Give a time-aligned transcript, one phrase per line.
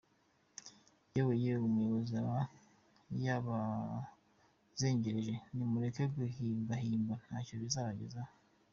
[1.15, 2.37] Yewe yewe, uyu muyobozi aba
[3.23, 8.33] yabazengereje nimureke guhimba himba ntacyo bizabagezaho.